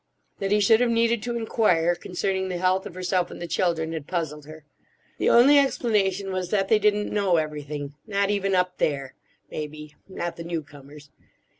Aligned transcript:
That 0.39 0.49
he 0.49 0.59
should 0.59 0.79
have 0.81 0.89
needed 0.89 1.21
to 1.21 1.35
enquire 1.37 1.93
concerning 1.93 2.49
the 2.49 2.57
health 2.57 2.87
of 2.87 2.95
herself 2.95 3.29
and 3.29 3.39
the 3.39 3.45
children 3.45 3.93
had 3.93 4.07
puzzled 4.07 4.47
her. 4.47 4.65
The 5.19 5.29
only 5.29 5.59
explanation 5.59 6.31
was 6.31 6.49
that 6.49 6.69
they 6.69 6.79
didn't 6.79 7.13
know 7.13 7.37
everything, 7.37 7.93
not 8.07 8.31
even 8.31 8.55
up. 8.55 8.79
There—may 8.79 9.67
be, 9.67 9.93
not 10.09 10.37
the 10.37 10.43
new 10.43 10.63
comers. 10.63 11.11